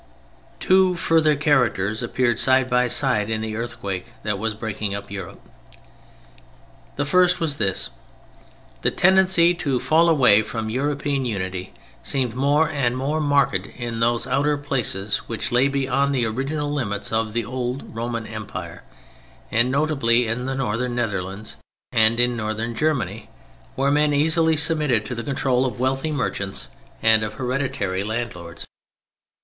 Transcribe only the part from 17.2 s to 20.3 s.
the old Roman Empire, and notably